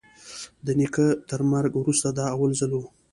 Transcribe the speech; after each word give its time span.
د 0.65 0.67
نيکه 0.79 1.05
تر 1.29 1.41
مرگ 1.51 1.71
وروسته 1.77 2.07
دا 2.17 2.25
اول 2.33 2.51
ځل 2.59 2.71
و. 2.75 2.81